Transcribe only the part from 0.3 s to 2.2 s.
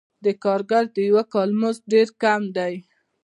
کارګر د یوه کال مزد ډېر